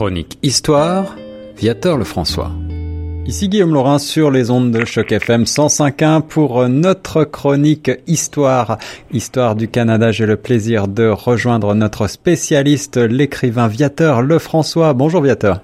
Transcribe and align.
Chronique 0.00 0.38
Histoire, 0.42 1.14
Viateur 1.58 1.98
Lefrançois. 1.98 2.52
Ici 3.26 3.50
Guillaume 3.50 3.74
Laurin 3.74 3.98
sur 3.98 4.30
les 4.30 4.50
ondes 4.50 4.70
de 4.70 4.86
Choc 4.86 5.12
FM 5.12 5.42
105.1 5.42 6.22
pour 6.22 6.66
notre 6.70 7.24
chronique 7.24 7.90
Histoire. 8.06 8.78
Histoire 9.12 9.56
du 9.56 9.68
Canada, 9.68 10.10
j'ai 10.10 10.24
le 10.24 10.36
plaisir 10.36 10.88
de 10.88 11.06
rejoindre 11.06 11.74
notre 11.74 12.06
spécialiste, 12.06 12.96
l'écrivain 12.96 13.68
Viateur 13.68 14.22
Lefrançois. 14.22 14.94
Bonjour 14.94 15.20
Viateur. 15.20 15.60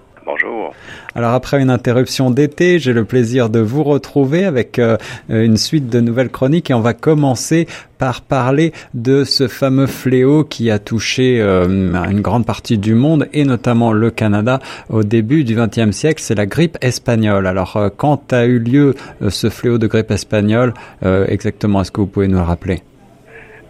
Alors 1.17 1.33
après 1.33 1.63
une 1.63 1.71
interruption 1.71 2.31
d'été, 2.31 2.79
j'ai 2.79 2.93
le 2.93 3.07
plaisir 3.07 3.49
de 3.49 3.59
vous 3.59 3.83
retrouver 3.83 4.45
avec 4.45 4.79
euh, 4.79 4.99
une 5.31 5.57
suite 5.57 5.89
de 5.89 6.01
nouvelles 6.01 6.29
chroniques 6.29 6.71
et 6.71 6.75
on 6.75 6.83
va 6.83 6.93
commencer 6.93 7.67
par 7.97 8.21
parler 8.21 8.75
de 8.93 9.25
ce 9.25 9.49
fameux 9.49 9.87
fléau 9.87 10.45
qui 10.45 10.71
a 10.71 10.79
touché 10.79 11.41
euh, 11.41 11.65
une 12.11 12.21
grande 12.21 12.45
partie 12.45 12.77
du 12.77 12.95
monde 12.95 13.29
et 13.33 13.47
notamment 13.47 13.95
le 13.95 14.11
Canada 14.11 14.61
au 14.91 15.05
début 15.05 15.43
du 15.45 15.57
XXe 15.57 15.97
siècle, 15.97 16.21
c'est 16.23 16.35
la 16.35 16.45
grippe 16.45 16.77
espagnole. 16.83 17.47
Alors 17.47 17.79
euh, 17.79 17.89
quand 17.97 18.35
a 18.35 18.45
eu 18.45 18.59
lieu 18.59 18.95
ce 19.27 19.49
fléau 19.49 19.79
de 19.79 19.87
grippe 19.87 20.11
espagnole, 20.11 20.75
exactement, 21.03 21.81
est-ce 21.81 21.93
que 21.93 22.03
vous 22.03 22.07
pouvez 22.07 22.29
nous 22.29 22.37
le 22.37 22.45
rappeler? 22.45 22.83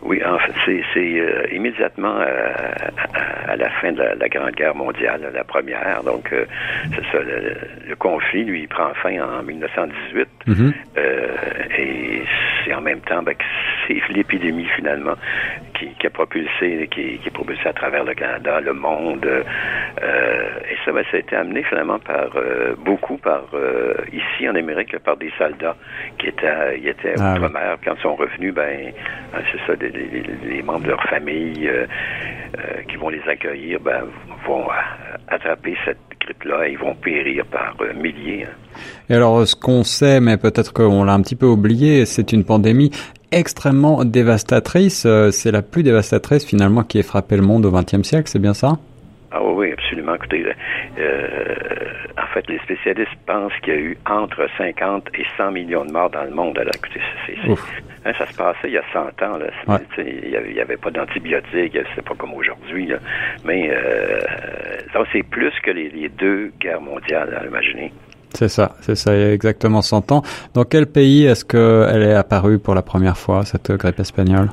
Oui, 0.06 0.23
en 0.24 0.38
fait, 0.38 0.83
c'est 0.95 1.01
euh, 1.01 1.46
immédiatement 1.52 2.16
euh, 2.20 2.52
à, 3.46 3.56
la 3.56 3.70
fin 3.80 3.92
de 3.92 4.02
la, 4.02 4.29
Grande 4.29 4.52
Guerre 4.52 4.74
mondiale, 4.74 5.30
la 5.34 5.45
première. 5.45 6.02
Donc, 6.05 6.32
euh, 6.32 6.45
c'est 6.95 7.05
ça, 7.10 7.19
le, 7.23 7.96
conflit, 7.96 8.45
lui, 8.45 8.62
il 8.62 8.69
prend 8.69 8.92
fin 8.95 9.20
en 9.20 9.42
1918. 9.42 10.29
Mm-hmm. 10.46 10.73
et 11.79 12.23
c'est 12.66 12.75
en 12.75 12.80
même 12.80 13.01
temps 13.01 13.23
ben, 13.23 13.34
que 13.34 13.45
c'est 13.87 14.01
l'épidémie, 14.12 14.66
finalement, 14.77 15.15
qui, 15.74 16.07
a 16.07 16.11
propulsé, 16.11 16.88
qui, 16.91 17.19
qui, 17.19 17.29
est 17.29 17.33
propulsé 17.33 17.69
à 17.69 17.73
travers 17.73 18.05
le 18.05 18.15
Canada, 18.15 18.61
le 18.61 18.73
monde. 18.73 19.24
et 19.27 20.77
ça, 20.84 20.93
ben, 20.93 21.05
ça 21.10 21.16
a 21.16 21.21
été 21.21 21.37
amené, 21.37 21.62
finalement, 21.62 21.98
par 21.98 22.30
beaucoup 22.79 23.19
par, 23.19 23.45
ici, 24.13 24.49
en 24.49 24.54
Amérique, 24.54 24.99
par 24.99 25.16
des 25.16 25.32
soldats 25.38 25.76
qui 26.18 26.29
étaient, 26.29 26.79
ils 26.79 26.88
étaient 26.88 27.15
ah 27.18 27.35
outre-mer. 27.35 27.76
Quand 27.85 27.95
ils 27.96 28.02
sont 28.02 28.15
revenus, 28.16 28.54
ben, 28.54 28.93
c'est 29.52 29.66
ça, 29.66 29.76
des, 29.76 29.91
les, 29.91 30.63
membres 30.63 30.85
de 30.85 30.91
leur 30.91 31.02
famille 31.04 31.69
euh, 31.69 31.87
euh, 32.59 32.82
qui 32.88 32.96
vont 32.96 33.09
les 33.09 33.23
accueillir 33.29 33.80
ben, 33.80 34.04
vont 34.46 34.69
euh, 34.71 35.16
attraper 35.29 35.76
cette 35.85 35.98
milliers. 37.95 38.45
Hein. 38.45 38.80
Et 39.09 39.15
alors, 39.15 39.46
ce 39.46 39.55
qu'on 39.57 39.85
sait, 39.85 40.21
mais 40.21 40.37
peut-être 40.37 40.73
qu'on 40.73 41.05
l'a 41.05 41.15
un 41.15 41.23
petit 41.23 41.37
peu 41.37 41.46
oublié, 41.46 42.05
c'est 42.05 42.32
une 42.32 42.45
pandémie 42.45 42.91
extrêmement 43.32 44.05
dévastatrice. 44.05 45.07
C'est 45.30 45.51
la 45.51 45.63
plus 45.63 45.82
dévastatrice 45.82 46.45
finalement 46.45 46.82
qui 46.82 46.99
ait 46.99 47.02
frappé 47.02 47.37
le 47.37 47.43
monde 47.43 47.66
au 47.66 47.71
XXe 47.71 48.02
siècle, 48.02 48.29
c'est 48.29 48.38
bien 48.38 48.54
ça? 48.54 48.79
Ah 49.32 49.43
oui, 49.43 49.73
absolument. 49.73 50.15
Écoutez, 50.15 50.45
en 50.96 52.27
fait, 52.32 52.49
les 52.49 52.59
spécialistes 52.60 53.16
pensent 53.27 53.52
qu'il 53.63 53.74
y 53.74 53.77
a 53.77 53.80
eu 53.80 53.99
entre 54.09 54.46
50 54.57 55.09
et 55.15 55.27
100 55.37 55.51
millions 55.51 55.85
de 55.85 55.93
morts 55.93 56.10
dans 56.10 56.24
le 56.24 56.30
monde. 56.30 56.59
Alors, 56.59 56.74
écoutez, 56.74 57.01
Hein, 58.07 58.13
ça 58.19 58.27
se 58.27 58.37
passait 58.37 58.69
il 58.69 58.73
y 58.73 58.79
a 58.79 58.85
100 58.93 59.23
ans. 59.23 59.38
Il 59.99 60.52
n'y 60.52 60.60
avait, 60.60 60.77
pas 60.77 60.91
d'antibiotiques, 60.91 61.77
c'est 61.95 62.04
pas 62.04 62.15
comme 62.16 62.35
aujourd'hui. 62.35 62.93
Mais 63.45 63.71
euh, 63.73 64.21
c'est 65.12 65.25
plus 65.25 65.53
que 65.62 65.72
les, 65.72 66.09
deux 66.09 66.53
guerres 66.60 66.81
mondiales, 66.81 67.43
imaginez. 67.49 67.93
C'est 68.32 68.49
ça, 68.49 68.77
c'est 68.81 68.97
ça, 68.97 69.15
il 69.15 69.21
y 69.21 69.25
a 69.25 69.32
exactement 69.32 69.82
100 69.82 70.12
ans. 70.12 70.22
Dans 70.54 70.65
quel 70.65 70.87
pays 70.87 71.27
est-ce 71.27 71.44
qu'elle 71.44 72.03
est 72.03 72.15
apparue 72.15 72.59
pour 72.59 72.75
la 72.75 72.82
première 72.82 73.16
fois, 73.16 73.44
cette 73.44 73.72
grippe 73.72 73.99
espagnole? 73.99 74.50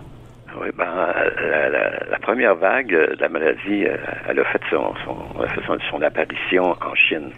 Oui, 0.59 0.69
ben, 0.75 1.12
la, 2.09 2.19
première 2.19 2.55
vague 2.55 2.91
de 2.91 3.17
la 3.19 3.29
maladie, 3.29 3.85
euh, 3.85 3.97
elle 4.27 4.39
a 4.39 4.45
fait 4.45 4.61
son, 4.69 4.93
son, 5.05 5.79
son, 5.89 6.01
apparition 6.01 6.71
en 6.71 6.95
Chine 6.95 7.31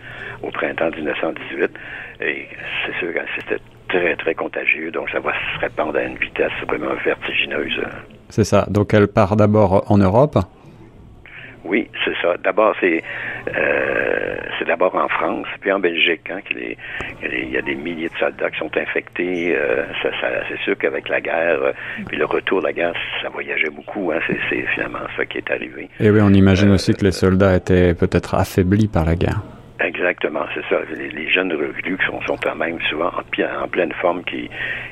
au 0.44 0.52
printemps 0.52 0.90
1918. 0.96 1.72
Et 2.22 2.48
c'est 2.86 3.00
sûr 3.00 3.14
que 3.14 3.20
c'était 3.36 3.62
très, 3.90 4.16
très 4.16 4.36
contagieux, 4.36 4.92
donc 4.92 5.10
ça 5.10 5.20
va 5.20 5.32
se 5.34 5.60
répandre 5.60 5.98
à 5.98 6.04
une 6.04 6.18
vitesse 6.18 6.52
vraiment 6.68 6.94
vertigineuse. 7.04 7.82
C'est 8.30 8.44
ça. 8.44 8.66
Donc 8.70 8.94
elle 8.94 9.08
part 9.08 9.36
d'abord 9.36 9.90
en 9.92 9.98
Europe 9.98 10.38
oui, 11.66 11.90
c'est 12.04 12.14
ça. 12.22 12.36
D'abord, 12.44 12.76
c'est 12.80 13.04
euh, 13.56 14.36
c'est 14.58 14.66
d'abord 14.66 14.96
en 14.96 15.08
France, 15.08 15.48
puis 15.62 15.72
en 15.72 15.80
Belgique. 15.80 16.30
Hein, 16.30 16.40
qu'il 16.48 16.76
il 17.24 17.50
y 17.50 17.58
a 17.58 17.62
des 17.62 17.76
milliers 17.76 18.10
de 18.10 18.18
soldats 18.20 18.52
qui 18.52 18.60
sont 18.60 18.72
infectés. 18.78 19.56
Euh, 19.56 19.84
ça, 20.02 20.10
c'est 20.48 20.60
sûr 20.60 20.78
qu'avec 20.78 21.10
la 21.10 21.22
guerre, 21.22 21.62
euh, 21.62 21.72
puis 22.08 22.18
le 22.18 22.26
retour 22.26 22.62
de 22.62 22.68
la 22.68 22.74
guerre, 22.74 22.94
ça 23.22 23.30
voyageait 23.30 23.70
beaucoup. 23.70 24.12
Hein, 24.12 24.20
c'est 24.28 24.66
finalement 24.74 25.00
ça 25.18 25.26
qui 25.26 25.40
est 25.40 25.52
arrivé. 25.52 25.90
Et 26.00 26.10
oui, 26.10 26.20
on 26.22 26.34
imagine 26.34 26.70
aussi 26.72 26.94
que 26.94 27.04
les 27.04 27.12
soldats 27.12 27.56
étaient 27.56 27.94
peut-être 27.94 28.36
affaiblis 28.36 28.88
par 28.88 29.06
la 29.06 29.16
guerre. 29.16 29.42
Exactement, 29.80 30.46
c'est 30.54 30.64
ça. 30.70 30.82
Les, 30.96 31.30
jeunes 31.30 31.52
recrues 31.52 31.98
qui 31.98 32.06
sont, 32.06 32.22
sont 32.22 32.38
quand 32.42 32.56
même 32.56 32.80
souvent 32.90 33.08
en, 33.10 33.64
en, 33.64 33.68
pleine 33.68 33.92
forme, 34.02 34.24
qui 34.24 34.50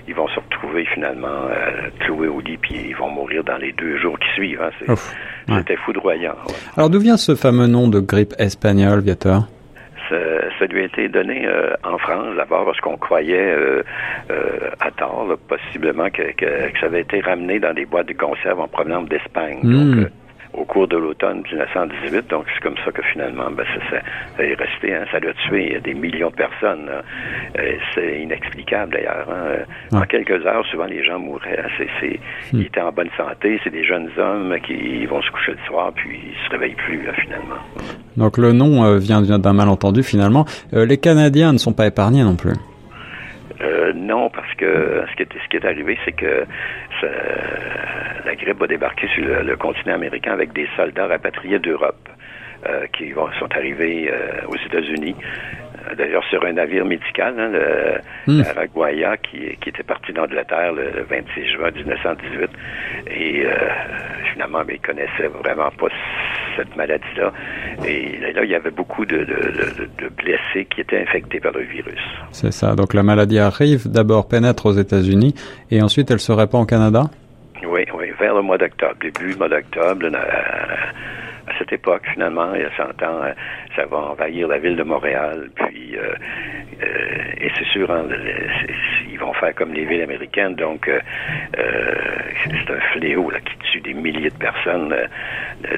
ils 0.07 0.13
vont 0.13 0.27
se 0.27 0.39
retrouver 0.39 0.85
finalement 0.93 1.47
euh, 1.49 1.89
cloués 1.99 2.27
au 2.27 2.41
lit, 2.41 2.57
puis 2.57 2.75
ils 2.89 2.95
vont 2.95 3.09
mourir 3.09 3.43
dans 3.45 3.57
les 3.57 3.71
deux 3.71 3.97
jours 3.97 4.19
qui 4.19 4.27
suivent. 4.33 4.61
Hein. 4.61 4.95
C'était 5.47 5.77
foudroyant. 5.77 6.35
Alors 6.75 6.89
d'où 6.89 6.99
vient 6.99 7.15
ce 7.15 7.35
fameux 7.35 7.67
nom 7.67 7.87
de 7.87 7.99
grippe 7.99 8.33
espagnole, 8.39 8.99
Viateur? 8.99 9.47
Ça, 10.59 10.67
lui 10.67 10.81
a 10.81 10.85
été 10.85 11.09
donné 11.09 11.45
euh, 11.45 11.73
en 11.83 11.97
France, 11.97 12.35
d'abord 12.37 12.65
parce 12.65 12.79
qu'on 12.79 12.97
croyait 12.97 13.53
euh, 13.53 13.81
à 14.79 14.91
tort, 14.91 15.27
possiblement, 15.47 16.09
que, 16.09 16.23
ça 16.79 16.85
avait 16.85 17.01
été 17.01 17.19
ramené 17.19 17.59
dans 17.59 17.73
des 17.73 17.85
boîtes 17.85 18.07
de 18.07 18.13
conserve 18.13 18.59
en 18.59 18.67
provenance 18.67 19.09
d'Espagne. 19.09 19.59
Hmm. 19.63 19.95
Donc, 19.95 20.11
au 20.53 20.65
cours 20.65 20.87
de 20.87 20.97
l'automne 20.97 21.41
1918. 21.51 22.29
Donc, 22.29 22.45
c'est 22.53 22.63
comme 22.63 22.77
ça 22.85 22.91
que 22.91 23.01
finalement, 23.11 23.49
ben, 23.51 23.65
ça, 23.65 24.01
ça, 24.37 24.43
est 24.43 24.55
resté. 24.55 24.93
Hein, 24.93 25.05
ça 25.11 25.17
a 25.17 25.49
tué 25.49 25.79
des 25.83 25.93
millions 25.93 26.29
de 26.29 26.35
personnes. 26.35 26.89
Euh, 27.57 27.77
c'est 27.93 28.21
inexplicable 28.21 28.93
d'ailleurs. 28.93 29.27
Hein. 29.29 29.97
En 29.97 30.01
quelques 30.01 30.45
heures, 30.45 30.65
souvent, 30.67 30.85
les 30.85 31.03
gens 31.03 31.19
mouraient. 31.19 31.59
Hein. 31.59 31.69
C'est, 31.77 32.19
hmm. 32.53 32.59
Ils 32.59 32.65
étaient 32.67 32.81
en 32.81 32.91
bonne 32.91 33.09
santé. 33.17 33.59
C'est 33.63 33.71
des 33.71 33.83
jeunes 33.83 34.09
hommes 34.17 34.55
qui 34.65 35.05
vont 35.05 35.21
se 35.21 35.31
coucher 35.31 35.53
le 35.53 35.65
soir 35.67 35.91
puis 35.93 36.19
ils 36.23 36.45
se 36.45 36.51
réveillent 36.51 36.75
plus, 36.75 37.01
finalement. 37.21 37.55
Donc, 38.17 38.37
le 38.37 38.51
nom 38.51 38.83
euh, 38.83 38.97
vient 38.97 39.21
d'un 39.21 39.53
malentendu, 39.53 40.03
finalement. 40.03 40.45
Euh, 40.73 40.85
les 40.85 40.97
Canadiens 40.97 41.53
ne 41.53 41.57
sont 41.57 41.73
pas 41.73 41.87
épargnés 41.87 42.23
non 42.23 42.35
plus. 42.35 42.53
Non, 43.95 44.29
parce 44.29 44.53
que 44.55 45.05
ce 45.09 45.15
qui 45.15 45.23
est, 45.23 45.29
ce 45.43 45.49
qui 45.49 45.57
est 45.57 45.65
arrivé, 45.65 45.97
c'est 46.05 46.11
que 46.11 46.45
la 48.25 48.35
grippe 48.35 48.59
va 48.59 48.67
débarquer 48.67 49.07
sur 49.09 49.23
le, 49.25 49.55
continent 49.55 49.95
américain 49.95 50.33
avec 50.33 50.53
des 50.53 50.67
soldats 50.75 51.07
rapatriés 51.07 51.59
d'Europe 51.59 52.09
euh, 52.67 52.87
qui 52.97 53.11
vont, 53.11 53.29
sont 53.39 53.53
arrivés 53.55 54.09
euh, 54.11 54.47
aux 54.47 54.55
États-Unis. 54.55 55.15
Euh, 55.89 55.95
d'ailleurs, 55.95 56.23
sur 56.29 56.43
un 56.45 56.53
navire 56.53 56.85
médical, 56.85 57.33
hein, 57.37 57.49
le 58.27 58.33
hmm. 58.33 58.43
qui, 59.23 59.57
qui, 59.61 59.69
était 59.69 59.83
parti 59.83 60.13
d'Angleterre 60.13 60.73
le, 60.73 61.03
26 61.09 61.51
juin 61.53 61.71
1918. 61.71 62.49
Et 63.07 63.45
finalement, 64.33 64.63
ben, 64.65 64.75
ils 64.75 64.81
connaissaient 64.85 65.27
vraiment 65.43 65.71
pas 65.71 65.87
cette 66.55 66.75
maladie-là. 66.75 67.31
Et 67.85 68.17
là, 68.33 68.43
il 68.43 68.49
y 68.49 68.55
avait 68.55 68.71
beaucoup 68.71 69.05
de, 69.05 69.17
de, 69.17 70.09
blessés 70.09 70.65
qui 70.65 70.81
étaient 70.81 71.01
infectés 71.01 71.39
par 71.39 71.51
le 71.51 71.61
virus. 71.61 71.99
C'est 72.31 72.51
ça. 72.51 72.75
Donc 72.75 72.93
la 72.93 73.03
maladie 73.03 73.39
arrive, 73.39 73.89
d'abord 73.89 74.27
pénètre 74.27 74.65
aux 74.65 74.73
États-Unis 74.73 75.33
et 75.71 75.81
ensuite 75.81 76.11
elle 76.11 76.19
se 76.19 76.31
répand 76.31 76.63
au 76.63 76.65
Canada? 76.65 77.03
Oui, 77.65 77.85
oui, 77.95 78.11
vers 78.19 78.35
le 78.35 78.41
mois 78.41 78.57
d'octobre, 78.57 78.95
début 79.01 79.35
mois 79.35 79.49
d'octobre, 79.49 80.05
cette 81.63 81.73
époque, 81.73 82.03
finalement, 82.11 82.53
il 82.55 82.61
y 82.61 82.65
a 82.65 82.75
100 82.75 82.83
ans, 83.03 83.23
euh, 83.23 83.31
ça 83.75 83.85
va 83.85 83.97
envahir 83.97 84.47
la 84.47 84.57
ville 84.59 84.75
de 84.75 84.83
Montréal. 84.83 85.49
Puis, 85.55 85.95
euh, 85.95 86.13
euh, 86.81 87.41
et 87.41 87.49
c'est 87.57 87.67
sûr, 87.67 87.89
hein, 87.89 88.05
ils 89.09 89.17
vont 89.17 89.33
faire 89.33 89.55
comme 89.55 89.73
les 89.73 89.85
villes 89.85 90.01
américaines. 90.01 90.55
Donc, 90.55 90.89
c'est 91.53 92.71
un 92.71 92.79
fléau 92.93 93.29
là, 93.29 93.39
qui 93.39 93.71
tue 93.71 93.81
des 93.81 93.93
milliers 93.93 94.29
de 94.29 94.37
personnes, 94.37 94.93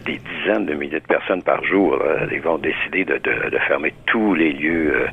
des 0.06 0.20
dizaines 0.20 0.66
de 0.66 0.74
milliers 0.74 1.00
de 1.00 1.06
personnes 1.06 1.44
par 1.44 1.64
jour. 1.64 2.02
Ils 2.32 2.42
vont 2.42 2.58
décider 2.58 3.06
de, 3.06 3.20
fermer 3.68 3.94
tous 4.08 4.34
les 4.34 4.54
lieux 4.54 5.08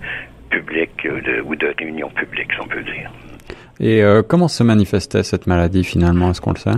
publics 0.51 1.07
ou 1.45 1.55
de 1.55 1.75
réunions 1.79 2.11
publiques, 2.11 2.53
si 2.53 2.61
on 2.61 2.67
peut 2.67 2.83
dire. 2.83 3.11
Et 3.81 4.03
comment 4.29 4.49
se 4.49 4.63
manifestait 4.63 5.23
cette 5.23 5.47
maladie 5.47 5.85
finalement? 5.85 6.31
Est-ce 6.31 6.41
qu'on 6.41 6.53
le 6.53 6.59
sait? 6.59 6.71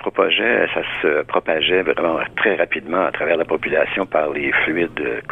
Propageait, 0.00 0.66
ça 0.74 0.82
se 1.02 1.22
propageait 1.22 1.82
vraiment 1.82 2.18
très 2.36 2.56
rapidement 2.56 3.06
à 3.06 3.12
travers 3.12 3.36
la 3.36 3.44
population 3.44 4.06
par 4.06 4.30
les 4.30 4.50
fluides 4.64 5.22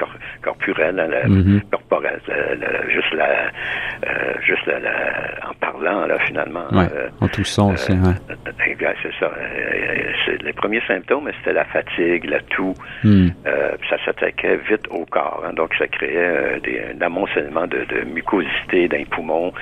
corporels, 0.42 1.00
hein, 1.00 1.28
mm-hmm. 1.28 1.60
corporels, 1.70 2.20
juste 2.88 3.12
la, 3.14 3.50
euh, 4.06 4.34
juste 4.42 4.68
en 5.48 5.54
parlant 5.54 6.06
là 6.06 6.18
finalement. 6.26 6.66
Euh, 6.72 7.08
en 7.20 7.28
toussant 7.28 7.72
aussi. 7.72 7.92
Ouais. 7.92 8.14
Euh, 8.30 8.92
c'est 9.02 9.12
ça. 9.18 9.30
les 10.42 10.52
premiers 10.52 10.82
symptômes, 10.86 11.30
c'était 11.38 11.52
la 11.52 11.64
fatigue, 11.64 12.24
la 12.26 12.40
toux. 12.40 12.74
Mm. 13.04 13.28
ça 13.88 13.96
s'attaquait 14.04 14.56
vite 14.68 14.86
au 14.90 15.04
corps, 15.06 15.42
hein. 15.46 15.52
donc 15.54 15.74
ça 15.78 15.86
créait 15.86 16.60
des, 16.60 16.80
un 16.94 17.00
amoncellement 17.00 17.66
de, 17.66 17.84
de 17.84 18.04
mucosité 18.04 18.88
d'un 18.88 19.04
poumon 19.04 19.52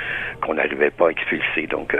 qu'on 0.40 0.54
n'arrivait 0.54 0.90
pas 0.90 1.08
à 1.08 1.10
expulser. 1.10 1.66
Donc 1.68 1.96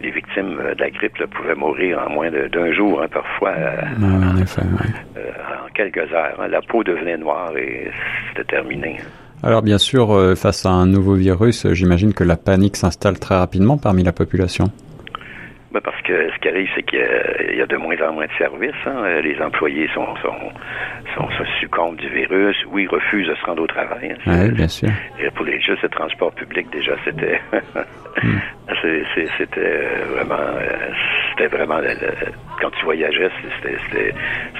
les 0.00 0.10
victimes 0.10 0.56
de 0.56 0.80
la 0.80 0.90
grippe 0.90 1.24
pouvaient 1.26 1.54
mourir 1.54 1.98
en 1.98 2.08
en 2.08 2.27
moins 2.30 2.48
d'un 2.48 2.72
jour, 2.72 3.02
hein, 3.02 3.08
parfois. 3.12 3.54
en 4.02 4.36
effet, 4.38 4.62
en 4.62 5.68
quelques 5.74 6.12
heures. 6.12 6.34
Hein. 6.38 6.48
la 6.48 6.60
peau 6.62 6.82
devenait 6.82 7.16
noire 7.16 7.56
et 7.56 7.90
c'était 8.28 8.56
terminé. 8.56 9.00
Alors 9.42 9.62
bien 9.62 9.78
sûr, 9.78 10.08
face 10.36 10.66
à 10.66 10.70
un 10.70 10.86
nouveau 10.86 11.14
virus, 11.14 11.66
j'imagine 11.72 12.12
que 12.12 12.24
la 12.24 12.36
panique 12.36 12.76
s'installe 12.76 13.18
très 13.18 13.36
rapidement 13.36 13.78
parmi 13.78 14.02
la 14.02 14.12
population. 14.12 14.70
Ben 15.70 15.80
parce 15.82 16.00
que 16.00 16.30
ce 16.30 16.38
qui 16.38 16.48
arrive, 16.48 16.68
c'est 16.74 16.82
qu'il 16.82 16.98
y, 16.98 17.60
a 17.60 17.66
de 17.66 17.76
moins 17.76 17.96
en 18.00 18.14
moins 18.14 18.24
de 18.24 18.32
services. 18.38 18.70
Hein. 18.86 19.20
Les 19.22 19.38
employés 19.42 19.86
sont, 19.92 20.16
sont, 20.16 20.34
sont, 21.14 21.28
succombent 21.60 21.96
du 21.96 22.08
virus 22.08 22.56
ou 22.70 22.78
ils 22.78 22.88
refusent 22.88 23.28
de 23.28 23.34
se 23.34 23.44
rendre 23.44 23.62
au 23.62 23.66
travail. 23.66 24.16
Hein. 24.26 24.44
Oui, 24.46 24.50
bien 24.52 24.68
sûr. 24.68 24.88
Et 25.20 25.30
pour 25.30 25.44
les 25.44 25.60
juste 25.60 25.82
le 25.82 25.90
transport 25.90 26.32
public, 26.32 26.68
déjà, 26.72 26.92
c'était 27.04 27.38
hmm. 28.22 28.38
c'était 29.36 29.88
vraiment 30.14 30.56
c'était 31.38 31.56
vraiment 31.56 31.78
quand 32.60 32.70
tu 32.70 32.84
voyageais, 32.84 33.30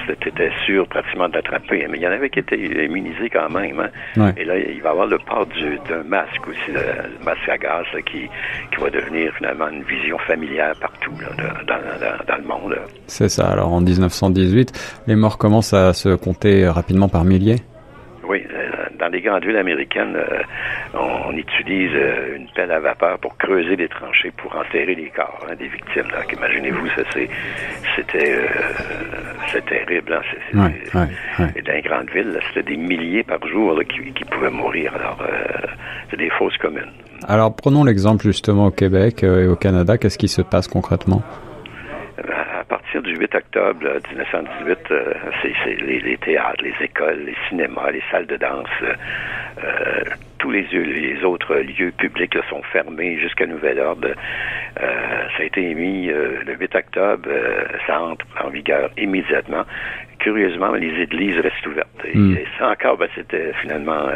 c'était 0.07 0.51
sûr 0.65 0.87
pratiquement 0.87 1.29
d'attraper. 1.29 1.85
Mais 1.89 1.97
il 1.97 2.03
y 2.03 2.07
en 2.07 2.11
avait 2.11 2.29
qui 2.29 2.39
étaient 2.39 2.57
immunisés 2.57 3.29
quand 3.31 3.49
même. 3.49 3.89
Hein. 4.17 4.33
Et 4.37 4.45
là, 4.45 4.57
il 4.57 4.81
va 4.81 4.89
y 4.89 4.91
avoir 4.91 5.07
le 5.07 5.17
port 5.19 5.45
d'un 5.89 6.03
masque 6.03 6.47
aussi, 6.47 6.71
le 6.71 7.23
masque 7.25 7.49
à 7.49 7.57
gaz 7.57 7.85
qui, 8.05 8.29
qui 8.71 8.81
va 8.81 8.89
devenir 8.89 9.33
finalement 9.35 9.67
une 9.69 9.83
vision 9.83 10.17
familière 10.19 10.73
partout 10.79 11.11
dans, 11.67 12.37
le 12.37 12.47
monde. 12.47 12.77
C'est 13.07 13.29
ça. 13.29 13.49
Alors 13.49 13.73
en 13.73 13.81
1918, 13.81 15.01
les 15.07 15.15
morts 15.15 15.37
commencent 15.37 15.73
à 15.73 15.93
se 15.93 16.15
compter 16.15 16.67
rapidement 16.67 17.09
par 17.09 17.25
milliers. 17.25 17.57
Euh, 18.99 19.05
dans 19.05 19.07
les 19.07 19.21
grandes 19.21 19.45
villes 19.45 19.57
américaines, 19.57 20.15
euh, 20.15 20.41
on, 20.93 21.35
utilise 21.35 21.91
euh, 21.93 22.37
une 22.37 22.47
pelle 22.55 22.71
à 22.71 22.79
vapeur 22.79 23.17
pour 23.19 23.37
creuser 23.37 23.75
des 23.75 23.87
tranchées 23.87 24.31
pour 24.31 24.55
enterrer 24.55 24.95
les 24.95 25.09
corps 25.09 25.45
hein, 25.49 25.55
des 25.57 25.67
victimes. 25.67 26.11
Imaginez-vous, 26.33 26.87
ça 26.87 27.03
c'était 27.13 27.29
c'est 29.51 29.65
terrible. 29.65 30.19
Hein, 30.53 30.69
Et 31.55 31.61
dans 31.61 31.73
les 31.73 31.81
grandes 31.81 32.09
villes, 32.09 32.39
c'était 32.47 32.71
des 32.71 32.77
milliers 32.77 33.23
par 33.23 33.45
jour 33.47 33.79
qui, 33.87 34.25
pouvaient 34.25 34.49
mourir. 34.49 34.93
Alors, 34.95 35.23
c'est 36.09 36.17
des 36.17 36.29
fausses 36.29 36.57
communes. 36.57 36.91
Alors, 37.27 37.55
prenons 37.55 37.83
l'exemple 37.83 38.23
justement 38.23 38.67
au 38.67 38.71
Québec 38.71 39.23
et 39.23 39.47
au 39.47 39.55
Canada. 39.55 39.97
Qu'est-ce 39.97 40.17
qui 40.17 40.27
se 40.27 40.41
passe 40.41 40.67
concrètement? 40.67 41.23
Partir 42.91 43.03
du 43.03 43.19
8 43.19 43.35
octobre 43.35 43.85
1918, 44.09 44.77
euh, 44.89 45.13
c'est 45.43 45.75
les, 45.81 46.17
théâtres, 46.17 46.63
les 46.63 46.73
écoles, 46.83 47.23
les 47.23 47.35
cinémas, 47.47 47.91
les 47.91 48.01
salles 48.09 48.25
de 48.25 48.35
danse, 48.35 48.65
euh, 48.81 50.03
tous 50.39 50.49
les, 50.49 50.63
les, 50.71 51.23
autres 51.23 51.55
lieux 51.57 51.91
publics 51.91 52.35
sont 52.49 52.63
fermés 52.71 53.19
jusqu'à 53.19 53.45
nouvel 53.45 53.79
ordre. 53.79 54.07
Euh, 54.07 55.27
ça 55.37 55.43
a 55.43 55.43
été 55.43 55.69
émis 55.69 56.07
le 56.07 56.55
8 56.59 56.75
octobre, 56.75 57.29
ça 57.85 58.01
entre 58.01 58.25
en 58.43 58.49
vigueur 58.49 58.89
immédiatement. 58.97 59.65
Curieusement, 60.17 60.71
les 60.73 61.03
églises 61.03 61.37
restent 61.37 61.67
ouvertes. 61.67 61.89
Et, 62.05 62.17
hmm. 62.17 62.37
ça 62.57 62.71
encore, 62.71 62.97
ben, 62.97 63.07
c'était 63.13 63.53
finalement, 63.61 64.07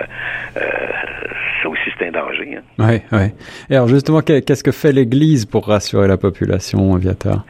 ça 0.55 1.69
aussi 1.69 1.91
c'est 1.97 2.07
un 2.07 2.11
danger. 2.11 2.57
Oui, 2.79 2.85
hein. 2.85 2.99
oui. 3.11 3.25
Et 3.69 3.75
alors 3.75 3.87
justement, 3.87 4.21
qu'est-ce 4.21 4.63
que 4.63 4.71
fait 4.71 4.91
l'Église 4.91 5.45
pour 5.45 5.67
rassurer 5.67 6.07
la 6.07 6.17
population, 6.17 6.95
Viateur? 6.95 7.45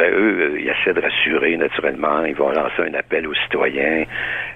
Ben, 0.00 0.14
eux, 0.14 0.40
euh, 0.40 0.58
ils 0.58 0.68
essaient 0.68 0.94
de 0.94 1.00
rassurer 1.02 1.58
naturellement. 1.58 2.24
Ils 2.24 2.34
vont 2.34 2.50
lancer 2.50 2.82
un 2.88 2.94
appel 2.94 3.26
aux 3.26 3.34
citoyens. 3.34 4.04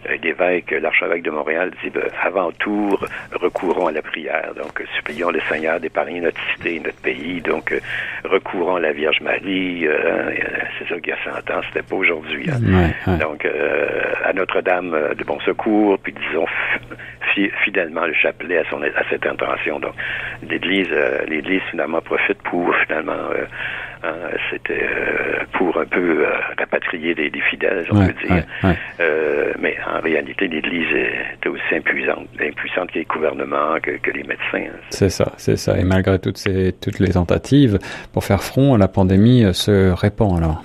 Euh, 0.08 0.16
l'évêque, 0.22 0.70
l'archevêque 0.70 1.22
de 1.22 1.30
Montréal 1.30 1.70
dit 1.82 1.90
ben, 1.90 2.08
avant 2.22 2.50
tout, 2.52 2.96
recourons 3.42 3.88
à 3.88 3.92
la 3.92 4.00
prière. 4.00 4.54
Donc, 4.56 4.82
supplions 4.96 5.30
le 5.30 5.40
Seigneur 5.40 5.80
d'épargner 5.80 6.22
notre 6.22 6.40
cité, 6.54 6.80
notre 6.80 7.00
pays. 7.02 7.42
Donc, 7.42 7.72
euh, 7.72 7.80
recourons 8.24 8.76
à 8.76 8.80
la 8.80 8.92
Vierge 8.92 9.20
Marie. 9.20 9.86
c'est 10.78 10.88
ça 10.88 10.98
qu'il 10.98 11.08
y 11.08 11.12
a 11.12 11.18
100 11.24 11.50
ans, 11.50 11.60
c'était 11.68 11.86
pas 11.86 11.96
aujourd'hui. 11.96 12.46
Hein. 12.50 13.18
Donc, 13.18 13.46
à 14.24 14.32
Notre-Dame 14.32 15.14
de 15.18 15.24
Bon 15.24 15.38
Secours, 15.40 15.98
puis 15.98 16.14
disons 16.14 16.46
fidèlement 17.64 18.06
le 18.06 18.14
chapelet 18.14 18.58
à, 18.58 18.64
son, 18.70 18.80
à 18.80 19.04
cette 19.10 19.26
intention. 19.26 19.80
Donc, 19.80 19.94
l'Église, 20.48 20.88
l'Église 21.26 21.62
finalement 21.70 22.00
profite 22.00 22.40
pour 22.42 22.72
finalement 22.86 23.28
Hein, 24.04 24.36
c'était 24.50 24.82
euh, 24.82 25.44
pour 25.52 25.78
un 25.78 25.86
peu 25.86 26.26
euh, 26.26 26.30
rapatrier 26.58 27.14
des, 27.14 27.30
fidèles, 27.50 27.86
on 27.90 28.04
peut 28.04 28.12
dire. 28.26 28.44
Euh, 29.00 29.52
mais 29.58 29.76
en 29.86 30.00
réalité, 30.00 30.46
l'Église 30.46 30.88
était 31.32 31.48
aussi 31.48 31.74
impuissante, 31.74 32.26
impuissante 32.38 32.90
que 32.92 32.98
les 32.98 33.04
gouvernements, 33.06 33.76
que, 33.82 34.10
les 34.10 34.24
médecins. 34.24 34.70
Hein. 34.70 34.78
C'est 34.90 35.08
ça, 35.08 35.32
c'est 35.38 35.56
ça. 35.56 35.78
Et 35.78 35.84
malgré 35.84 36.18
toutes 36.18 36.36
ces 36.36 36.72
toutes 36.72 36.98
les 36.98 37.12
tentatives 37.12 37.78
pour 38.12 38.24
faire 38.24 38.42
front, 38.42 38.76
la 38.76 38.88
pandémie 38.88 39.54
se 39.54 39.92
répand 39.92 40.36
alors. 40.36 40.62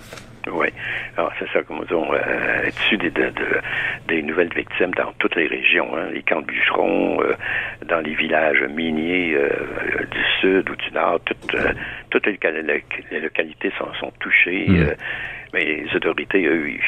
Oui. 0.51 0.67
Alors, 1.19 1.33
c'est 1.37 1.49
ça, 1.51 1.61
comme 1.63 1.81
on 1.91 2.13
euh, 2.13 2.65
dessus 2.67 2.95
des, 2.95 3.11
des 4.07 4.21
nouvelles 4.21 4.53
victimes 4.55 4.91
dans 4.91 5.11
toutes 5.19 5.35
les 5.35 5.47
régions, 5.47 5.93
hein, 5.97 6.07
les 6.13 6.23
camps 6.23 6.39
de 6.39 6.45
bûcherons, 6.45 7.21
euh, 7.21 7.33
dans 7.85 7.99
les 7.99 8.15
villages 8.15 8.63
miniers 8.69 9.33
euh, 9.35 9.49
du 10.09 10.23
sud 10.39 10.69
ou 10.69 10.75
du 10.77 10.91
nord, 10.93 11.19
toutes, 11.25 11.55
euh, 11.55 11.73
toutes 12.09 12.25
les, 12.25 12.39
les, 13.11 13.19
localités 13.19 13.69
sont, 13.77 13.93
sont 13.99 14.13
touchées. 14.21 14.65
Mm. 14.69 14.93
mais 15.53 15.65
les 15.65 15.93
autorités, 15.93 16.45
eux, 16.45 16.69
ils 16.69 16.79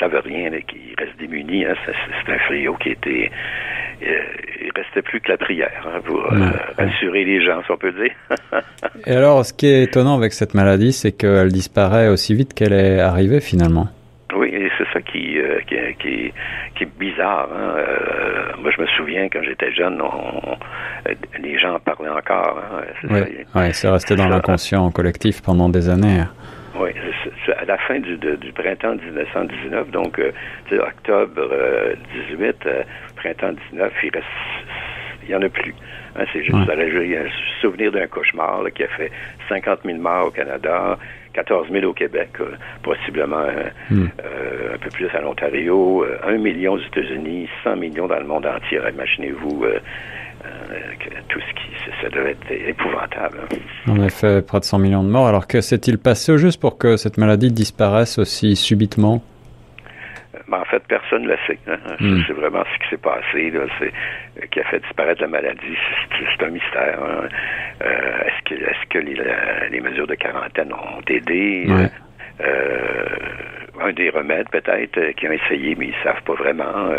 savent 0.00 0.22
rien, 0.24 0.50
ils 0.50 0.94
restent 0.98 1.18
démunis. 1.18 1.66
Hein, 1.66 1.74
c'est 1.84 2.32
un 2.32 2.38
fléau 2.38 2.74
qui 2.76 2.88
était 2.88 3.30
euh, 3.30 3.36
il 4.02 4.70
restait 4.74 5.02
plus 5.02 5.20
que 5.20 5.30
la 5.30 5.36
prière 5.36 5.86
hein, 5.86 6.00
pour 6.04 6.32
euh, 6.32 6.50
assurer 6.78 7.24
les 7.24 7.44
gens, 7.44 7.62
si 7.64 7.70
on 7.70 7.76
peut 7.76 7.92
dire. 7.92 8.12
Et 9.06 9.12
alors, 9.12 9.44
ce 9.44 9.52
qui 9.52 9.66
est 9.66 9.84
étonnant 9.84 10.16
avec 10.16 10.32
cette 10.32 10.54
maladie, 10.54 10.92
c'est 10.92 11.12
qu'elle 11.12 11.52
disparaît 11.52 12.08
aussi 12.08 12.34
vite 12.34 12.54
qu'elle 12.54 12.72
est 12.72 13.00
arrivée 13.00 13.40
finalement. 13.40 13.88
Oui, 14.34 14.48
et 14.48 14.70
c'est 14.78 14.86
ça 14.94 15.02
qui, 15.02 15.38
euh, 15.38 15.60
qui, 15.66 15.76
qui, 15.98 16.32
qui, 16.74 16.84
est 16.84 16.98
bizarre. 16.98 17.48
Hein. 17.54 17.74
moi, 18.62 18.70
je 18.74 18.80
me 18.80 18.86
souviens, 18.96 19.28
quand 19.28 19.42
j'étais 19.42 19.70
jeune, 19.72 20.00
on, 20.00 20.56
les 21.38 21.58
gens 21.58 21.74
en 21.74 21.80
parlaient 21.80 22.08
encore. 22.08 22.58
Hein. 22.58 23.18
Oui, 23.54 23.72
c'est 23.72 23.90
resté 23.90 24.16
dans 24.16 24.28
l'inconscient 24.28 24.90
collectif 24.90 25.42
pendant 25.42 25.68
des 25.68 25.90
années. 25.90 26.24
Oui, 26.80 26.90
à 27.58 27.64
la 27.66 27.76
fin 27.76 27.98
du, 27.98 28.16
du 28.16 28.52
printemps 28.52 28.94
1919, 28.94 29.90
donc 29.90 30.18
octobre 30.72 31.42
18, 32.30 32.56
printemps 33.22 33.54
19, 33.72 33.92
il 34.02 34.10
reste, 34.10 34.26
il 35.22 35.28
n'y 35.28 35.34
en 35.34 35.42
a 35.42 35.48
plus. 35.48 35.74
Hein, 36.16 36.24
c'est 36.32 36.42
juste 36.42 36.54
un 36.54 37.60
souvenir 37.60 37.92
d'un 37.92 38.06
cauchemar 38.06 38.64
qui 38.74 38.82
a 38.82 38.88
fait 38.88 39.10
50 39.48 39.80
000 39.84 39.98
morts 39.98 40.26
au 40.26 40.30
Canada, 40.30 40.98
14 41.32 41.68
000 41.70 41.84
au 41.84 41.92
Québec, 41.92 42.30
euh, 42.40 42.56
possiblement 42.82 43.36
euh, 43.38 43.70
hmm. 43.90 44.08
euh, 44.24 44.74
un 44.74 44.78
peu 44.78 44.90
plus 44.90 45.08
à 45.08 45.20
l'Ontario, 45.20 46.04
1 46.26 46.36
million 46.38 46.72
aux 46.74 46.80
États-Unis, 46.80 47.48
100 47.64 47.76
millions 47.76 48.08
dans 48.08 48.18
le 48.18 48.26
monde 48.26 48.46
entier. 48.46 48.80
Imaginez-vous 48.92 49.64
tout 51.28 51.40
ce 51.40 51.54
qui... 51.54 51.62
Ça 52.00 52.08
devait 52.08 52.32
être 52.32 52.68
épouvantable. 52.68 53.38
Hein. 53.42 53.92
En 53.92 54.02
effet, 54.02 54.42
près 54.42 54.58
de 54.58 54.64
100 54.64 54.78
millions 54.78 55.04
de 55.04 55.08
morts. 55.08 55.28
Alors 55.28 55.46
que 55.46 55.60
s'est-il 55.60 55.98
passé 55.98 56.36
juste 56.36 56.60
pour 56.60 56.78
que 56.78 56.96
cette 56.96 57.16
maladie 57.16 57.52
disparaisse 57.52 58.18
aussi 58.18 58.56
subitement? 58.56 59.22
Mais 60.52 60.58
en 60.58 60.64
fait, 60.66 60.82
personne 60.86 61.22
ne 61.22 61.28
le 61.28 61.38
sait. 61.46 61.58
Hein. 61.66 61.78
Hmm. 61.98 62.22
C'est 62.26 62.34
vraiment 62.34 62.62
ce 62.72 62.84
qui 62.84 62.90
s'est 62.90 63.02
passé, 63.02 63.50
là, 63.50 63.62
c'est, 63.78 64.48
qui 64.48 64.60
a 64.60 64.64
fait 64.64 64.80
disparaître 64.80 65.22
la 65.22 65.28
maladie. 65.28 65.76
C'est, 66.38 66.44
un 66.44 66.50
mystère. 66.50 66.98
Hein. 67.02 67.28
Euh, 67.82 68.22
est-ce 68.26 68.44
que, 68.44 68.54
est-ce 68.62 68.88
que 68.90 68.98
les, 68.98 69.16
les, 69.70 69.80
mesures 69.80 70.06
de 70.06 70.14
quarantaine 70.14 70.72
ont 70.72 71.00
aidé? 71.08 71.66
Euh, 72.40 73.06
un 73.80 73.92
des 73.92 74.10
remèdes 74.10 74.48
peut-être 74.50 74.98
euh, 74.98 75.12
qui 75.12 75.28
ont 75.28 75.32
essayé, 75.32 75.74
mais 75.78 75.86
ils 75.86 76.02
savent 76.02 76.22
pas 76.22 76.34
vraiment. 76.34 76.90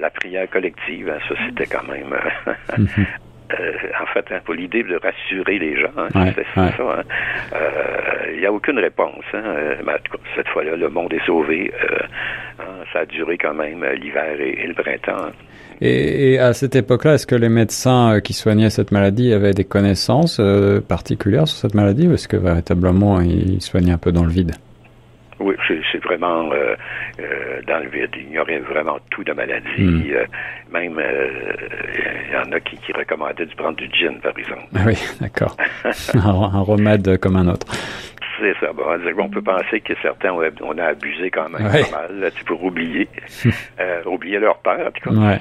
la 0.00 0.10
prière 0.10 0.48
collective, 0.50 1.08
hein, 1.08 1.18
ça 1.28 1.34
c'était 1.46 1.66
quand 1.66 1.86
même 1.88 2.14
mhm. 2.78 3.06
Euh, 3.52 3.72
en 4.00 4.06
fait, 4.06 4.24
hein, 4.30 4.40
pour 4.44 4.54
l'idée 4.54 4.82
de 4.82 4.96
rassurer 4.96 5.58
les 5.58 5.76
gens, 5.78 5.92
hein, 5.96 6.32
c'est 6.34 6.46
ça. 6.54 6.72
Hein. 8.24 8.28
Euh, 8.28 8.32
il 8.34 8.40
n'y 8.40 8.46
a 8.46 8.52
aucune 8.52 8.78
réponse. 8.78 9.24
Euh, 9.34 9.76
cette 10.36 10.48
fois-là, 10.48 10.76
le 10.76 10.88
monde 10.88 11.12
est 11.12 11.24
sauvé. 11.26 11.72
ça 12.92 13.00
a 13.00 13.06
duré 13.06 13.36
quand 13.38 13.54
même 13.54 13.84
l'hiver 14.00 14.40
et, 14.40 14.66
le 14.66 14.74
printemps. 14.74 15.32
Et, 15.80 16.38
à 16.38 16.52
cette 16.52 16.76
époque-là, 16.76 17.14
est-ce 17.14 17.26
que 17.26 17.34
les 17.34 17.48
médecins 17.48 18.20
qui 18.20 18.32
soignaient 18.32 18.70
cette 18.70 18.92
maladie 18.92 19.32
avaient 19.32 19.52
des 19.52 19.64
connaissances 19.64 20.40
particulières 20.88 21.48
sur 21.48 21.58
cette 21.58 21.74
maladie 21.74 22.06
ou 22.06 22.14
est-ce 22.14 22.28
que 22.28 22.36
véritablement 22.36 23.20
ils 23.20 23.60
soignaient 23.60 23.92
un 23.92 23.98
peu 23.98 24.12
dans 24.12 24.24
le 24.24 24.30
vide? 24.30 24.52
Oui, 25.40 25.54
c'est 25.68 26.02
vraiment 26.04 26.50
euh, 26.52 26.74
euh, 27.18 27.60
dans 27.66 27.78
le 27.78 27.88
vide. 27.88 28.10
Il 28.16 28.32
y 28.32 28.38
aurait 28.38 28.60
vraiment 28.60 28.98
tout 29.10 29.24
de 29.24 29.32
maladie. 29.32 29.66
Hmm. 29.78 30.02
Euh, 30.12 30.24
même, 30.72 31.00
il 31.94 32.32
y 32.32 32.36
en 32.36 32.52
a 32.52 32.60
qui, 32.60 32.76
qui, 32.78 32.92
recommandaient 32.92 33.46
de 33.46 33.54
prendre 33.54 33.76
du 33.76 33.88
gin, 33.92 34.18
par 34.20 34.36
exemple. 34.38 34.64
Ah 34.74 34.80
oui, 34.86 34.96
d'accord. 35.20 35.56
un, 36.14 36.60
remède 36.60 37.18
comme 37.18 37.36
un 37.36 37.48
autre. 37.48 37.66
Ça. 38.60 38.72
Bon, 38.72 38.84
on 39.18 39.28
peut 39.28 39.42
penser 39.42 39.80
que 39.80 39.94
certains, 40.02 40.32
on 40.32 40.78
a 40.78 40.84
abusé 40.84 41.30
quand 41.30 41.48
même 41.48 41.70
pas 41.70 41.90
mal, 41.90 42.20
là, 42.20 42.28
pour 42.46 42.62
oublier. 42.64 43.08
oublié 44.06 44.38
leur 44.38 44.58
père, 44.58 44.86
en 44.86 44.90
tout 44.90 45.10
cas. 45.10 45.16
Ouais, 45.16 45.40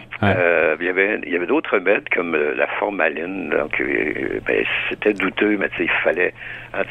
il 0.79 0.85
y 0.85 0.89
avait, 0.89 1.19
il 1.25 1.31
y 1.31 1.35
avait 1.35 1.47
d'autres 1.47 1.75
remèdes 1.75 2.07
comme 2.09 2.35
la 2.35 2.67
formaline. 2.79 3.49
Donc, 3.49 3.81
ben, 4.45 4.65
c'était 4.89 5.13
douteux, 5.13 5.57
mais 5.57 5.69
il 5.79 5.89
fallait, 6.03 6.33
hein, 6.73 6.83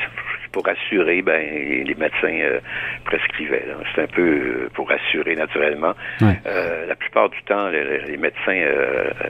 pour 0.53 0.69
assurer, 0.69 1.23
ben, 1.23 1.41
les 1.41 1.95
médecins 1.95 2.61
prescrivaient. 3.05 3.67
C'est 3.95 4.03
un 4.03 4.07
peu 4.07 4.69
pour 4.75 4.91
assurer 4.91 5.35
naturellement. 5.37 5.95
la 6.21 6.95
plupart 6.97 7.31
du 7.31 7.43
temps, 7.45 7.69
les, 7.69 8.17
médecins, 8.17 8.63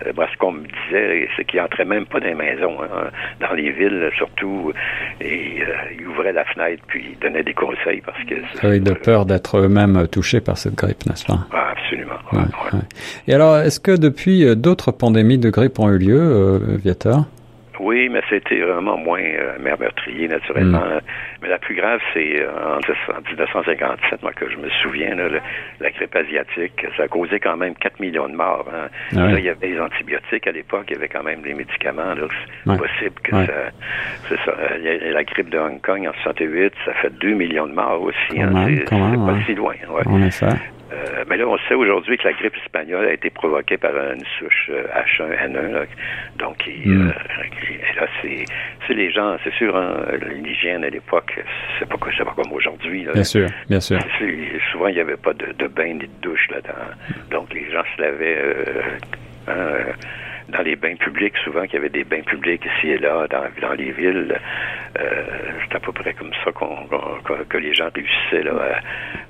ce 0.05 0.37
qu'on 0.39 0.53
me 0.53 0.67
disait, 0.67 1.29
c'est 1.37 1.45
qu'ils 1.45 1.61
n'entraient 1.61 1.85
même 1.85 2.07
pas 2.07 2.21
dans 2.21 2.27
les 2.27 2.35
maisons, 2.35 2.77
hein, 2.83 3.11
dans 3.41 3.55
les 3.55 3.71
villes 3.71 4.11
surtout, 4.17 4.73
et 5.21 5.63
ils 5.99 6.07
ouvraient 6.07 6.33
la 6.33 6.45
fenêtre 6.45 6.83
puis 6.87 7.05
ils 7.13 7.19
donnaient 7.19 7.43
des 7.43 7.55
conseils 7.55 8.03
parce 8.05 8.23
que... 8.25 8.35
Oui, 8.67 8.81
de 8.81 8.93
peur 8.93 9.27
d'être 9.27 9.59
eux-mêmes 9.59 10.07
touchés 10.09 10.41
par 10.41 10.59
cette 10.59 10.75
grippe, 10.75 11.07
n'est-ce 11.07 11.27
pas? 11.27 11.47
Ah, 11.53 11.73
Absolument. 11.73 12.19
Et 13.29 13.35
alors, 13.35 13.59
est-ce 13.59 13.81
que 13.81 13.97
depuis, 13.97 14.45
euh, 14.45 14.55
d'autres 14.55 14.93
pandémies 14.93 15.39
de 15.39 15.51
grippe 15.51 15.79
ont 15.79 15.91
eu 15.91 15.99
lieu, 15.99 16.21
euh, 16.21 16.59
Viator 16.83 17.27
oui, 17.83 18.09
mais 18.09 18.23
c'était 18.31 18.61
vraiment 18.61 18.97
moins 18.97 19.21
euh, 19.21 19.59
meurtrier, 19.59 20.29
naturellement. 20.29 20.79
Mm. 20.79 21.01
Mais 21.43 21.49
la 21.49 21.59
plus 21.59 21.75
grave, 21.75 22.01
c'est 22.15 22.41
euh, 22.41 22.77
en, 22.77 23.21
1957, 23.29 24.23
moi, 24.23 24.33
que 24.33 24.49
je 24.49 24.57
me 24.57 24.69
souviens, 24.83 25.17
la 25.81 25.91
grippe 25.91 26.15
asiatique. 26.15 26.87
Ça 26.97 27.05
a 27.05 27.09
causé 27.09 27.41
quand 27.41 27.57
même 27.57 27.75
4 27.75 27.99
millions 27.99 28.29
de 28.29 28.37
morts. 28.37 28.67
Hein. 28.73 28.89
Ah 29.17 29.33
là, 29.33 29.39
il 29.39 29.45
y 29.45 29.49
avait 29.49 29.69
des 29.69 29.81
antibiotiques 29.81 30.47
à 30.47 30.53
l'époque, 30.53 30.85
il 30.91 30.95
y 30.95 30.97
avait 30.97 31.09
quand 31.09 31.25
même 31.25 31.43
des 31.43 31.55
médicaments. 31.55 32.15
C'est 32.65 32.79
possible 32.79 33.21
que 33.25 33.33
ça... 33.33 34.53
La 35.13 35.25
grippe 35.25 35.51
de 35.51 35.59
Hong 35.59 35.81
Kong 35.81 36.07
en 36.07 36.13
68, 36.23 36.73
ça 36.85 36.93
fait 36.95 37.13
2 37.19 37.35
millions 37.35 37.67
de 37.67 37.73
morts 37.73 38.03
aussi. 38.03 38.41
Hein. 38.41 38.53
C'est 38.89 38.91
pas 38.91 39.39
si 39.47 39.55
loin. 39.55 39.75
Ouais. 39.91 40.03
Euh, 40.93 41.25
mais 41.29 41.37
là, 41.37 41.47
on 41.47 41.57
sait 41.69 41.75
aujourd'hui 41.75 42.19
que 42.19 42.25
la 42.25 42.33
grippe 42.33 42.57
espagnole 42.57 43.07
a 43.07 43.13
été 43.13 43.31
provoquée 43.31 43.79
par 43.79 43.93
une 43.97 44.25
souche 44.39 44.71
H1N1. 44.71 45.57
Euh, 45.57 45.85
Donc, 46.67 46.87
hmm. 46.87 47.09
euh, 47.09 48.01
là, 48.01 48.07
c'est 48.23 48.95
les 48.95 49.11
gens, 49.11 49.37
c'est 49.45 49.53
sûr, 49.55 49.77
hein, 49.77 50.05
l'hygiène 50.43 50.85
à 50.85 50.91
l'époque, 50.91 51.39
c'est 51.79 51.89
pas, 51.89 51.97
pas 51.97 52.35
comme 52.37 52.53
aujourd'hui. 52.53 53.07
Bien 53.13 53.25
sûr, 53.25 53.49
bien 53.69 53.81
sûr. 53.81 53.99
Souvent, 54.71 54.89
il 54.89 54.95
n'y 54.95 55.01
avait 55.01 55.17
pas 55.17 55.33
de, 55.33 55.53
de, 55.59 55.67
bain 55.69 55.95
ni 55.95 56.01
de 56.01 56.09
douche 56.21 56.49
là-dedans. 56.51 56.73
Donc, 57.31 57.53
les 57.55 57.71
gens 57.71 57.83
se 57.97 58.03
lavaient 58.03 58.39
hein, 59.49 59.55
dans 60.49 60.63
les 60.63 60.77
bains 60.77 60.97
publics, 60.97 61.35
souvent 61.45 61.63
qu'il 61.63 61.75
y 61.75 61.77
avait 61.77 61.89
des 61.89 62.05
bains 62.05 62.23
publics 62.23 62.63
ici 62.77 62.91
et 62.91 62.99
là, 62.99 63.27
dans, 63.29 63.45
dans 63.61 63.75
les 63.75 63.93
villes. 63.93 64.39
Euh, 65.01 65.23
c'est 65.69 65.77
à 65.77 65.81
peu 65.81 65.93
près 65.93 66.13
comme 66.13 66.31
ça 66.45 66.53
qu'on, 66.53 66.77
que 67.49 67.59
les 67.59 67.73
gens 67.75 67.89
réussissaient 67.95 68.43
là, 68.43 68.81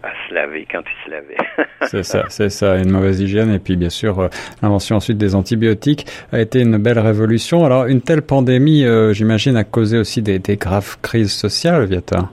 à, 0.03 0.11
se 0.29 0.35
laver 0.35 0.67
quand 0.71 0.81
ils 0.81 1.05
se 1.05 1.11
lavaient. 1.11 1.37
c'est 1.83 2.03
ça, 2.03 2.25
c'est 2.29 2.51
ça, 2.51 2.77
une 2.79 2.91
mauvaise 2.91 3.21
hygiène. 3.21 3.53
Et 3.53 3.59
puis, 3.59 3.77
bien 3.77 3.91
sûr, 3.91 4.19
euh, 4.19 4.29
l'invention 4.63 4.97
ensuite 4.97 5.19
des 5.19 5.35
antibiotiques 5.35 6.07
a 6.33 6.41
été 6.41 6.61
une 6.61 6.79
belle 6.79 6.99
révolution. 6.99 7.65
Alors, 7.65 7.87
une 7.87 8.03
telle 8.03 8.23
pandémie, 8.23 8.85
euh, 8.85 9.13
j'imagine, 9.13 9.57
a 9.57 9.65
causé 9.65 9.99
aussi 9.99 10.23
des, 10.23 10.39
des 10.39 10.57
graves 10.57 10.99
crises 11.01 11.33
sociales, 11.33 11.85
Viata. 11.85 12.31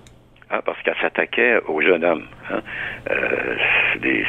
Ah, 0.49 0.61
parce 0.65 0.81
qu'elle 0.81 0.95
s'attaquait 0.99 1.59
aux 1.67 1.81
jeunes 1.81 2.03
hommes. 2.03 2.25
Hein. 2.51 2.61
Euh, 3.11 3.55
des, 4.01 4.25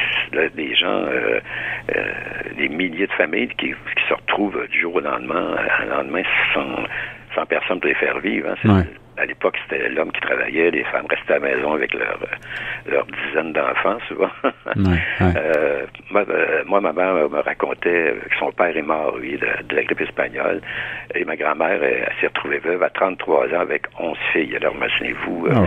des 0.55 0.75
gens, 0.75 1.03
euh, 1.05 1.39
euh, 1.95 2.03
des 2.57 2.69
milliers 2.69 3.07
de 3.07 3.13
familles 3.13 3.49
qui, 3.57 3.69
qui, 3.69 4.03
se 4.07 4.13
retrouvent 4.13 4.67
du 4.67 4.79
jour 4.81 4.95
au 4.95 4.99
lendemain, 4.99 5.55
un 5.79 5.85
lendemain 5.85 6.23
sans, 6.53 6.85
sans 7.35 7.45
personne 7.45 7.79
pour 7.79 7.87
les 7.87 7.95
faire 7.95 8.19
vivre. 8.19 8.55
Hein. 8.65 8.83
À 9.17 9.25
l'époque, 9.25 9.55
c'était 9.63 9.89
l'homme 9.89 10.11
qui 10.13 10.21
travaillait, 10.21 10.71
les 10.71 10.83
femmes 10.85 11.05
restaient 11.07 11.33
à 11.33 11.39
la 11.39 11.55
maison 11.55 11.73
avec 11.73 11.93
leur, 11.93 12.17
leur 12.89 13.05
dizaine 13.05 13.53
d'enfants, 13.53 13.97
souvent. 14.07 14.29
euh, 15.21 15.85
moi, 16.09 16.23
euh, 16.29 16.63
moi, 16.65 16.81
ma 16.81 16.93
mère 16.93 17.29
me 17.29 17.39
racontait 17.41 18.15
que 18.29 18.35
son 18.39 18.51
père 18.53 18.75
est 18.75 18.81
mort, 18.81 19.15
oui, 19.19 19.37
de, 19.37 19.75
la 19.75 19.83
grippe 19.83 20.01
espagnole. 20.01 20.61
Et 21.13 21.25
ma 21.25 21.35
grand-mère, 21.35 21.81
s'est 22.19 22.27
retrouvée 22.27 22.59
veuve 22.59 22.81
à 22.81 22.89
33 22.89 23.47
ans 23.47 23.59
avec 23.59 23.83
11 23.99 24.17
filles. 24.31 24.55
Alors, 24.55 24.73
imaginez-vous, 24.75 25.47
euh, 25.47 25.65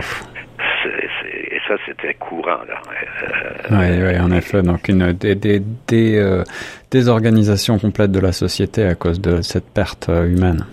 et 0.85 1.59
ça, 1.67 1.75
c'était 1.85 2.13
courant, 2.15 2.61
là. 2.67 2.81
Euh, 3.23 3.69
oui, 3.71 4.03
oui, 4.03 4.19
en 4.19 4.31
effet. 4.31 4.61
Donc, 4.61 4.87
une 4.87 5.13
des, 5.13 5.35
des, 5.35 5.61
des 5.87 6.17
euh, 6.17 6.43
désorganisation 6.91 7.77
complète 7.79 8.11
de 8.11 8.19
la 8.19 8.31
société 8.31 8.83
à 8.85 8.95
cause 8.95 9.19
de 9.19 9.41
cette 9.41 9.73
perte 9.73 10.09
humaine. 10.09 10.65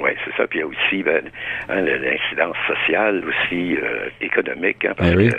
Oui, 0.00 0.10
c'est 0.24 0.36
ça. 0.36 0.46
Puis 0.46 0.58
il 0.58 0.62
y 0.62 0.64
a 0.64 0.66
aussi 0.66 1.02
ben, 1.02 1.22
hein, 1.68 1.80
l'incidence 1.80 2.56
sociale, 2.66 3.22
aussi 3.26 3.76
euh, 3.76 4.08
économique, 4.20 4.84
hein, 4.84 4.92
parce 4.96 5.10
eh 5.10 5.28
que, 5.30 5.36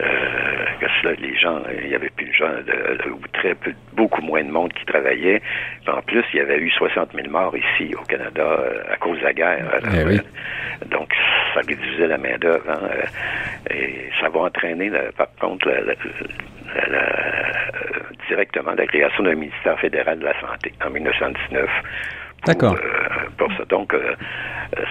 euh, 0.00 1.12
les 1.18 1.36
gens, 1.38 1.62
il 1.82 1.90
y 1.90 1.94
avait 1.94 2.10
ou 2.42 3.20
très 3.32 3.54
peu, 3.54 3.72
beaucoup 3.92 4.22
moins 4.22 4.42
de 4.42 4.50
monde 4.50 4.72
qui 4.72 4.84
travaillait. 4.84 5.40
en 5.86 6.02
plus, 6.02 6.24
il 6.32 6.38
y 6.38 6.40
avait 6.40 6.58
eu 6.58 6.70
60 6.70 7.12
000 7.14 7.28
morts 7.28 7.54
ici 7.56 7.94
au 7.94 8.04
Canada 8.04 8.42
euh, 8.42 8.82
à 8.92 8.96
cause 8.96 9.18
de 9.18 9.24
la 9.24 9.32
guerre. 9.32 9.80
Eh 9.84 10.86
donc, 10.86 11.14
ça 11.54 11.60
réduisait 11.66 12.06
la 12.06 12.18
main 12.18 12.36
d'œuvre. 12.38 12.68
Hein, 12.68 12.88
et 13.70 14.10
ça 14.20 14.28
va 14.28 14.40
entraîner, 14.40 14.90
par 15.16 15.28
contre, 15.40 15.70
directement 18.28 18.72
la 18.72 18.86
création 18.86 19.22
d'un 19.22 19.34
ministère 19.34 19.78
fédéral 19.78 20.18
de 20.18 20.24
la 20.24 20.40
santé 20.40 20.72
en 20.84 20.90
1919 20.90 21.68
D'accord. 22.46 22.74
Euh, 22.74 23.28
pour 23.36 23.52
ça. 23.56 23.64
Donc, 23.66 23.94
euh, 23.94 24.14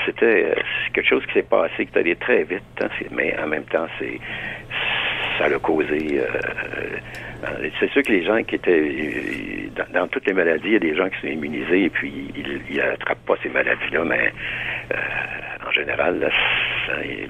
c'était 0.05 0.55
quelque 0.93 1.08
chose 1.08 1.25
qui 1.27 1.34
s'est 1.34 1.41
passé, 1.43 1.86
qui 1.86 1.98
est 1.98 1.98
allé 1.98 2.15
très 2.15 2.43
vite, 2.43 2.62
hein, 2.81 2.88
mais 3.12 3.38
en 3.38 3.48
même 3.48 3.65
temps, 3.65 3.88
c'est 4.00 4.20
ça 5.42 5.56
a 5.56 5.60
causé. 5.60 6.20
Euh, 6.20 7.70
c'est 7.80 7.90
sûr 7.92 8.04
que 8.04 8.12
les 8.12 8.24
gens 8.24 8.42
qui 8.44 8.56
étaient 8.56 9.70
dans, 9.94 10.08
toutes 10.08 10.28
les 10.28 10.34
maladies, 10.34 10.68
il 10.68 10.74
y 10.74 10.76
a 10.76 10.80
des 10.80 10.96
gens 10.96 11.10
qui 11.10 11.22
sont 11.22 11.28
immunisés 11.28 11.86
et 11.86 11.90
puis 11.90 12.32
ils 12.36 12.78
n'attrapent 12.78 13.26
pas 13.26 13.36
ces 13.42 13.50
maladies-là, 13.50 14.04
mais 14.06 14.32
en 15.66 15.72
général, 15.72 16.32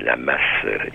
la, 0.04 0.16
masse 0.16 0.40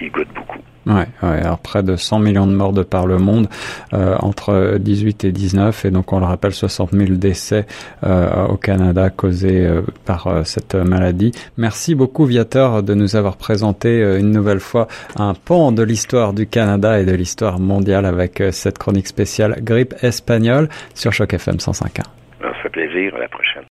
y 0.01 0.09
goûte 0.09 0.29
beaucoup. 0.35 0.59
Ouais, 0.87 1.07
ouais, 1.25 1.41
alors 1.41 1.59
près 1.59 1.83
de 1.83 1.97
100 1.97 2.21
millions 2.21 2.47
de 2.47 2.53
morts 2.53 2.73
de 2.73 2.85
par 2.85 3.07
le 3.07 3.19
monde 3.19 3.49
euh, 3.93 4.15
entre 4.21 4.79
18 4.79 5.25
et 5.25 5.33
19 5.33 5.85
et 5.85 5.91
donc 5.91 6.13
on 6.13 6.21
le 6.21 6.27
rappelle 6.27 6.53
60 6.53 6.93
000 6.93 7.15
décès 7.15 7.67
euh, 8.05 8.47
au 8.47 8.57
Canada 8.57 9.11
causés 9.11 9.67
euh, 9.67 9.83
par 10.05 10.29
euh, 10.29 10.45
cette 10.45 10.77
maladie. 10.77 11.33
Merci 11.57 11.97
beaucoup 11.97 12.25
Viateur 12.25 12.85
de 12.85 12.95
nous 12.95 13.17
avoir 13.17 13.37
présenté 13.37 14.01
euh, 14.01 14.21
une 14.21 14.31
nouvelle 14.31 14.61
fois 14.61 14.87
un 15.17 15.35
pan 15.35 15.73
de 15.73 15.83
l'histoire 15.83 16.33
du 16.33 16.47
Canada 16.47 17.01
et 17.01 17.05
de 17.05 17.15
l'histoire 17.15 17.59
mondiale 17.59 18.07
avec 18.07 18.41
cette 18.53 18.79
chronique 18.79 19.09
spéciale 19.09 19.57
grippe 19.63 19.95
espagnole 20.03 20.69
sur 20.95 21.13
Choc 21.13 21.35
FM 21.35 21.57
105.1. 21.57 22.03
Ça 22.41 22.53
fait 22.63 22.69
plaisir, 22.69 23.13
à 23.17 23.19
la 23.19 23.29
prochaine. 23.29 23.67